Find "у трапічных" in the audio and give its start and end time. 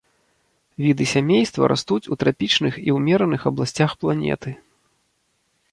2.15-2.73